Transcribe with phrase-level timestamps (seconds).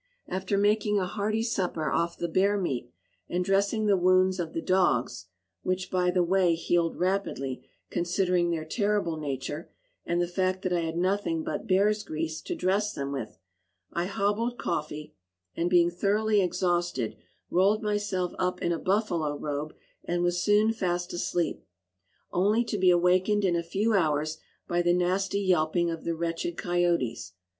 [0.27, 2.89] After making a hearty supper off the bear meat,
[3.29, 5.27] and dressing the wounds of the dogs,
[5.61, 9.69] which, by the way, healed rapidly, considering their terrible nature
[10.03, 13.37] and the fact that I had nothing but bear's grease to dress them with,
[13.93, 15.13] I hobbled "Coffee,"
[15.55, 17.15] and, being thoroughly exhausted,
[17.51, 21.63] rolled myself up in a buffalo robe, and was soon fast asleep:
[22.31, 26.57] only to be awakened in a few hours by the nasty yelping of the wretched
[26.57, 27.33] coyotes.